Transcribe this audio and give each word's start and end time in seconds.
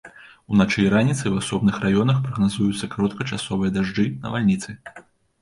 Уначы 0.53 0.77
і 0.83 0.85
раніцай 0.93 1.29
у 1.31 1.33
асобных 1.41 1.75
раёнах 1.83 2.23
прагназуюцца 2.25 2.91
кароткачасовыя 2.95 3.71
дажджы, 3.79 4.09
навальніцы. 4.27 4.69